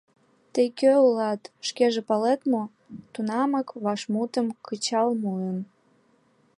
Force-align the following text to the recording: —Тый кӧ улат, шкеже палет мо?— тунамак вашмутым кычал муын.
—Тый 0.53 0.67
кӧ 0.79 0.91
улат, 1.05 1.41
шкеже 1.67 2.01
палет 2.09 2.41
мо?— 2.51 2.63
тунамак 3.13 3.67
вашмутым 3.83 4.47
кычал 4.65 5.09
муын. 5.21 5.57